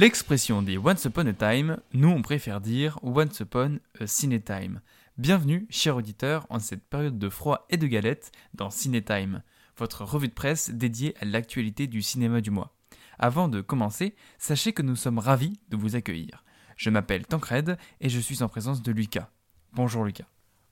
[0.00, 4.06] L'expression dit Once Upon a Time, nous on préfère dire Once Upon a
[4.38, 4.80] Time.
[5.18, 9.42] Bienvenue, chers auditeurs, en cette période de froid et de galette dans Time,
[9.76, 12.74] votre revue de presse dédiée à l'actualité du cinéma du mois.
[13.18, 16.44] Avant de commencer, sachez que nous sommes ravis de vous accueillir.
[16.78, 19.28] Je m'appelle Tancred et je suis en présence de Lucas.
[19.74, 20.24] Bonjour Lucas.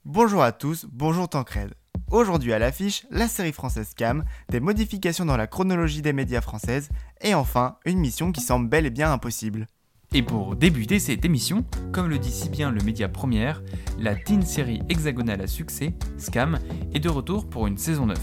[0.05, 1.75] Bonjour à tous, bonjour Tancred.
[2.11, 6.89] Aujourd'hui à l'affiche, la série française Cam, des modifications dans la chronologie des médias françaises,
[7.21, 9.67] et enfin, une mission qui semble bel et bien impossible.
[10.15, 13.61] Et pour débuter cette émission, comme le dit si bien le média première,
[13.99, 16.57] la teen série hexagonale à succès, Scam,
[16.95, 18.17] est de retour pour une saison 9.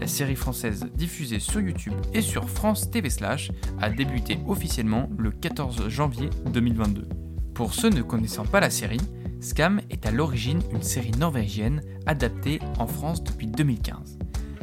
[0.00, 5.32] La série française diffusée sur YouTube et sur France TV Slash a débuté officiellement le
[5.32, 7.06] 14 janvier 2022.
[7.52, 9.00] Pour ceux ne connaissant pas la série,
[9.40, 14.18] Scam est à l'origine une série norvégienne adaptée en France depuis 2015.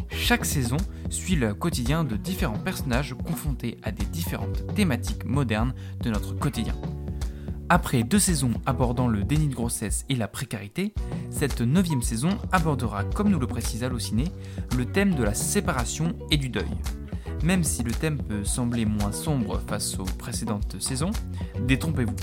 [0.09, 0.77] Chaque saison
[1.09, 6.75] suit le quotidien de différents personnages confrontés à des différentes thématiques modernes de notre quotidien.
[7.69, 10.93] Après deux saisons abordant le déni de grossesse et la précarité,
[11.29, 14.25] cette neuvième saison abordera, comme nous le précise Allociné,
[14.77, 16.69] le thème de la séparation et du deuil.
[17.45, 21.11] Même si le thème peut sembler moins sombre face aux précédentes saisons,
[21.59, 22.15] détrompez-vous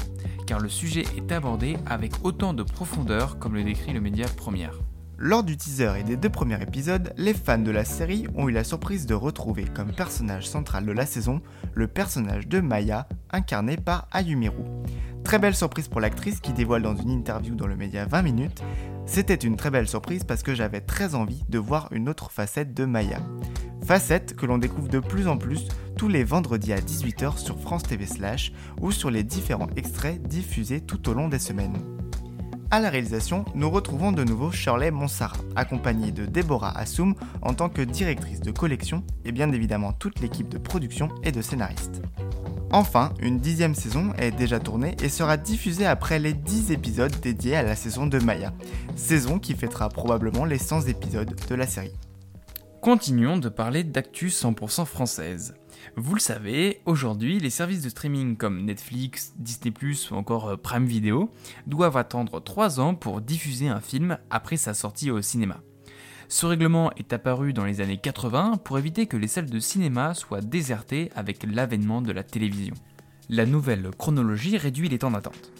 [0.48, 4.80] car le sujet est abordé avec autant de profondeur comme le décrit le média première.
[5.18, 8.52] Lors du teaser et des deux premiers épisodes, les fans de la série ont eu
[8.52, 11.40] la surprise de retrouver comme personnage central de la saison
[11.72, 14.64] le personnage de Maya, incarné par Ayumiru.
[15.22, 18.64] Très belle surprise pour l'actrice qui dévoile dans une interview dans le média 20 minutes.
[19.06, 22.74] C'était une très belle surprise parce que j'avais très envie de voir une autre facette
[22.74, 23.20] de Maya.
[23.84, 25.66] Facette que l'on découvre de plus en plus
[25.96, 30.80] tous les vendredis à 18h sur France TV Slash ou sur les différents extraits diffusés
[30.80, 31.76] tout au long des semaines.
[32.70, 37.68] À la réalisation, nous retrouvons de nouveau Shirley Monsara, accompagnée de Deborah Assoum en tant
[37.68, 42.00] que directrice de collection et bien évidemment toute l'équipe de production et de scénaristes.
[42.70, 47.56] Enfin, une dixième saison est déjà tournée et sera diffusée après les 10 épisodes dédiés
[47.56, 48.54] à la saison de Maya,
[48.96, 51.92] saison qui fêtera probablement les 100 épisodes de la série.
[52.82, 55.54] Continuons de parler d'actu 100% française.
[55.94, 59.72] Vous le savez, aujourd'hui, les services de streaming comme Netflix, Disney⁇
[60.12, 61.30] ou encore euh, Prime Video
[61.68, 65.60] doivent attendre 3 ans pour diffuser un film après sa sortie au cinéma.
[66.26, 70.14] Ce règlement est apparu dans les années 80 pour éviter que les salles de cinéma
[70.14, 72.74] soient désertées avec l'avènement de la télévision.
[73.28, 75.52] La nouvelle chronologie réduit les temps d'attente.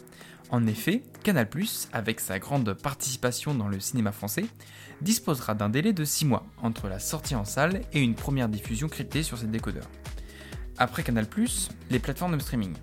[0.53, 1.47] En effet, Canal+,
[1.93, 4.45] avec sa grande participation dans le cinéma français,
[5.01, 8.87] disposera d'un délai de 6 mois entre la sortie en salle et une première diffusion
[8.87, 9.89] cryptée sur ses décodeurs.
[10.77, 11.25] Après Canal+,
[11.89, 12.75] les plateformes de streaming.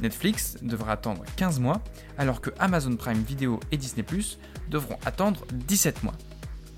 [0.00, 1.80] Netflix devra attendre 15 mois,
[2.18, 4.02] alors que Amazon Prime Video et Disney⁇
[4.68, 6.16] devront attendre 17 mois.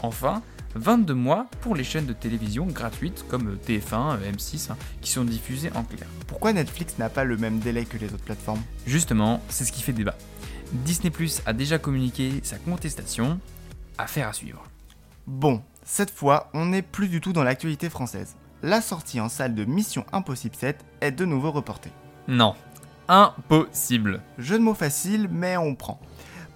[0.00, 0.42] Enfin,
[0.74, 5.70] 22 mois pour les chaînes de télévision gratuites comme TF1, M6, hein, qui sont diffusées
[5.74, 6.06] en clair.
[6.26, 8.62] Pourquoi Netflix n'a pas le même délai que les autres plateformes?
[8.86, 10.16] Justement, c'est ce qui fait débat.
[10.72, 13.40] Disney Plus a déjà communiqué sa contestation,
[13.96, 14.64] affaire à suivre.
[15.26, 19.54] Bon, cette fois, on n'est plus du tout dans l'actualité française la sortie en salle
[19.54, 21.92] de Mission Impossible 7 est de nouveau reportée.
[22.26, 22.54] Non,
[23.08, 24.20] impossible.
[24.38, 26.00] Jeu de mots facile, mais on prend.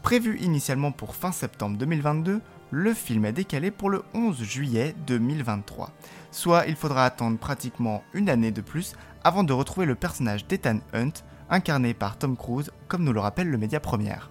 [0.03, 2.41] Prévu initialement pour fin septembre 2022,
[2.73, 5.91] le film est décalé pour le 11 juillet 2023.
[6.31, 10.79] Soit il faudra attendre pratiquement une année de plus avant de retrouver le personnage d'Ethan
[10.95, 11.13] Hunt,
[11.51, 14.31] incarné par Tom Cruise, comme nous le rappelle le média première.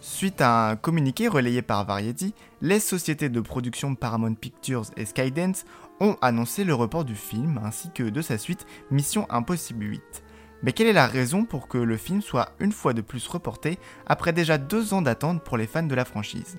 [0.00, 5.64] Suite à un communiqué relayé par Variety, les sociétés de production Paramount Pictures et Skydance
[6.00, 10.24] ont annoncé le report du film ainsi que de sa suite Mission Impossible 8.
[10.64, 13.78] Mais quelle est la raison pour que le film soit une fois de plus reporté
[14.04, 16.58] après déjà deux ans d'attente pour les fans de la franchise?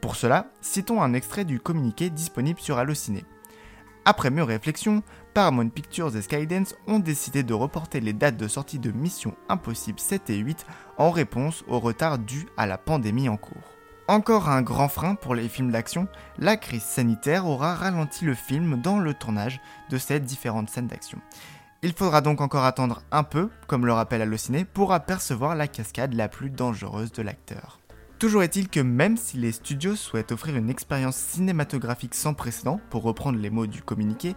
[0.00, 3.24] Pour cela, citons un extrait du communiqué disponible sur Allociné.
[4.04, 5.02] Après mûre réflexion,
[5.34, 10.00] Paramount Pictures et Skydance ont décidé de reporter les dates de sortie de Mission Impossible
[10.00, 10.64] 7 et 8
[10.96, 13.76] en réponse au retard dû à la pandémie en cours.
[14.06, 16.08] Encore un grand frein pour les films d'action,
[16.38, 19.60] la crise sanitaire aura ralenti le film dans le tournage
[19.90, 21.18] de ces différentes scènes d'action.
[21.82, 26.14] Il faudra donc encore attendre un peu, comme le rappelle Allociné, pour apercevoir la cascade
[26.14, 27.78] la plus dangereuse de l'acteur.
[28.18, 33.04] Toujours est-il que même si les studios souhaitent offrir une expérience cinématographique sans précédent, pour
[33.04, 34.34] reprendre les mots du communiqué,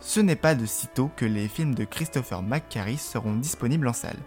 [0.00, 4.18] ce n'est pas de sitôt que les films de Christopher McQuarrie seront disponibles en salle.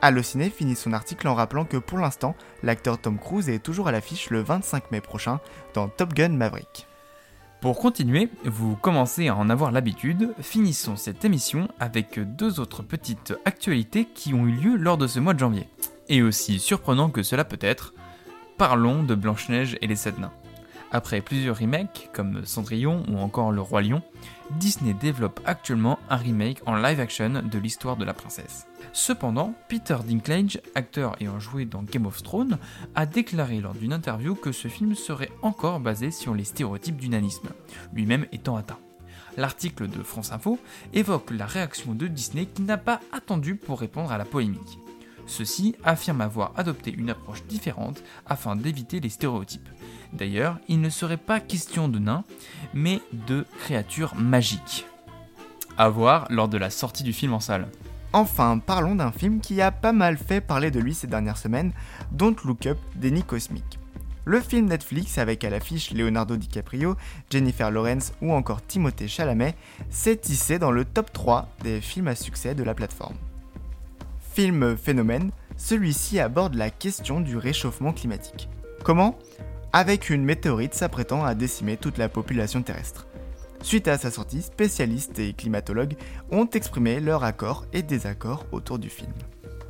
[0.00, 3.92] Allociné finit son article en rappelant que pour l'instant, l'acteur Tom Cruise est toujours à
[3.92, 5.40] l'affiche le 25 mai prochain
[5.74, 6.86] dans Top Gun Maverick.
[7.60, 13.34] Pour continuer, vous commencez à en avoir l'habitude, finissons cette émission avec deux autres petites
[13.44, 15.68] actualités qui ont eu lieu lors de ce mois de janvier.
[16.08, 17.92] Et aussi surprenant que cela peut être,
[18.56, 20.32] parlons de Blanche-Neige et les Sept Nains.
[20.92, 24.02] Après plusieurs remakes, comme Cendrillon ou encore Le Roi Lion,
[24.52, 28.66] Disney développe actuellement un remake en live action de l'histoire de la princesse.
[28.92, 32.58] Cependant, Peter Dinklage, acteur ayant joué dans Game of Thrones,
[32.94, 37.08] a déclaré lors d'une interview que ce film serait encore basé sur les stéréotypes du
[37.08, 37.48] nanisme,
[37.92, 38.78] lui-même étant atteint.
[39.36, 40.58] L'article de France Info
[40.94, 44.78] évoque la réaction de Disney qui n'a pas attendu pour répondre à la polémique.
[45.26, 49.68] Ceux-ci affirment avoir adopté une approche différente afin d'éviter les stéréotypes.
[50.12, 52.24] D'ailleurs, il ne serait pas question de nains,
[52.74, 54.86] mais de créatures magiques.
[55.76, 57.68] À voir lors de la sortie du film en salle.
[58.12, 61.72] Enfin, parlons d'un film qui a pas mal fait parler de lui ces dernières semaines,
[62.12, 63.78] Don't Look Up d'Eni Cosmic.
[64.24, 66.96] Le film Netflix avec à l'affiche Leonardo DiCaprio,
[67.30, 69.54] Jennifer Lawrence ou encore Timothée Chalamet
[69.90, 73.16] s'est tissé dans le top 3 des films à succès de la plateforme.
[74.36, 78.50] Film phénomène, celui-ci aborde la question du réchauffement climatique.
[78.84, 79.18] Comment?
[79.72, 83.06] Avec une météorite s'apprêtant à décimer toute la population terrestre.
[83.62, 85.96] Suite à sa sortie, spécialistes et climatologues
[86.30, 89.10] ont exprimé leur accord et désaccord autour du film.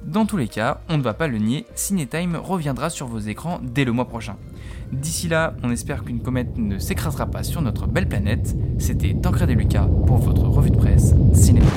[0.03, 3.61] Dans tous les cas, on ne va pas le nier, Cinetime reviendra sur vos écrans
[3.63, 4.35] dès le mois prochain.
[4.91, 8.57] D'ici là, on espère qu'une comète ne s'écrasera pas sur notre belle planète.
[8.81, 11.71] C'était Tancred et Lucas pour votre revue de presse Cinéma.